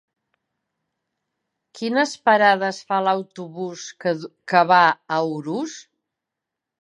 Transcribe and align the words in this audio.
Quines 1.79 2.13
parades 2.29 2.79
fa 2.91 2.99
l'autobús 3.07 3.83
que 4.47 4.63
va 4.73 4.81
a 5.19 5.21
Urús? 5.35 5.77